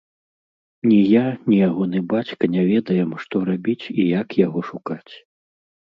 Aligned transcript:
Ні 0.89 0.97
я, 1.09 1.25
ні 1.51 1.59
ягоны 1.67 2.01
бацька 2.15 2.43
не 2.57 2.61
ведаем, 2.73 3.09
што 3.27 3.45
рабіць 3.53 3.81
і 3.97 4.11
як 4.19 4.27
яго 4.45 4.59
шукаць. 4.73 5.13